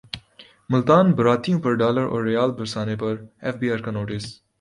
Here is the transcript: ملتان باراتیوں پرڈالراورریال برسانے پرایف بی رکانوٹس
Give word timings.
ملتان 0.71 1.05
باراتیوں 1.17 1.59
پرڈالراورریال 1.63 2.51
برسانے 2.57 2.95
پرایف 3.01 3.55
بی 3.59 3.67
رکانوٹس 3.75 4.25